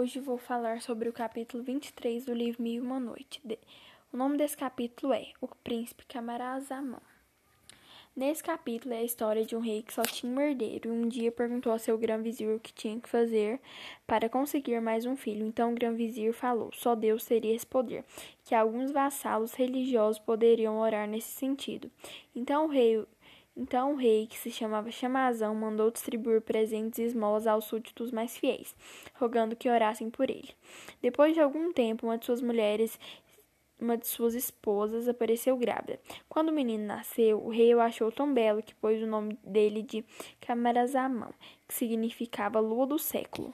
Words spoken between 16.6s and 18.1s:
só Deus teria esse poder,